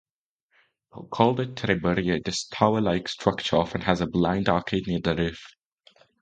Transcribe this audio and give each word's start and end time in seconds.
Called 1.11 1.39
a 1.39 1.45
"tiburio", 1.45 2.23
this 2.25 2.45
tower-like 2.47 3.07
structure 3.07 3.57
often 3.57 3.81
has 3.81 4.01
a 4.01 4.07
blind 4.07 4.49
arcade 4.49 4.87
near 4.87 4.99
the 4.99 5.13
roof. 5.15 5.53